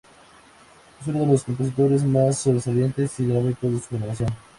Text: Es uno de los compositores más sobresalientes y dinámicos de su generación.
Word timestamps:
Es 0.99 1.05
uno 1.07 1.19
de 1.19 1.25
los 1.27 1.43
compositores 1.43 2.03
más 2.03 2.39
sobresalientes 2.39 3.19
y 3.19 3.25
dinámicos 3.27 3.71
de 3.71 3.79
su 3.81 3.89
generación. 3.89 4.29